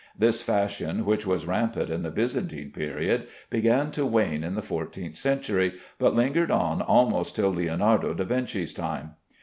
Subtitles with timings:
[0.17, 5.15] This fashion, which was rampant in the Byzantine period, began to wane in the fourteenth
[5.15, 9.11] century, but lingered on almost till Leonardo da Vinci's time.